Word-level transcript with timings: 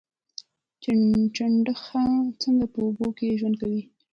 چنډخه 1.35 2.03
څنګه 2.41 2.65
په 2.73 2.79
اوبو 2.85 3.07
کې 3.17 3.37
ژوند 3.39 3.55
کوي؟ 3.61 3.81